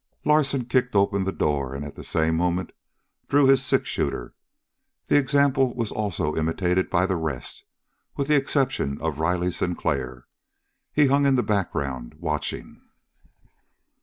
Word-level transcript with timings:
Larsen 0.25 0.65
kicked 0.65 0.95
open 0.95 1.25
the 1.25 1.31
door 1.31 1.75
and 1.75 1.85
at 1.85 1.93
the 1.93 2.03
same 2.03 2.35
moment 2.35 2.71
drew 3.27 3.45
his 3.45 3.63
six 3.63 3.87
shooter. 3.87 4.33
That 5.05 5.17
example 5.19 5.75
was 5.75 5.91
also 5.91 6.35
imitated 6.35 6.89
by 6.89 7.05
the 7.05 7.15
rest, 7.15 7.65
with 8.17 8.27
the 8.27 8.35
exception 8.35 8.99
of 8.99 9.19
Riley 9.19 9.51
Sinclair. 9.51 10.25
He 10.91 11.05
hung 11.05 11.27
in 11.27 11.35
the 11.35 11.43
background, 11.43 12.15
watching. 12.17 12.81